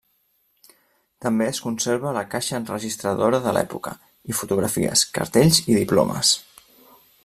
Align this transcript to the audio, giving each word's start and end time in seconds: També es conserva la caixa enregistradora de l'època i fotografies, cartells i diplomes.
També 1.25 1.49
es 1.49 1.59
conserva 1.65 2.13
la 2.17 2.23
caixa 2.31 2.57
enregistradora 2.61 3.43
de 3.45 3.55
l'època 3.59 3.95
i 4.33 4.39
fotografies, 4.41 5.09
cartells 5.19 5.65
i 5.67 5.71
diplomes. 5.83 6.39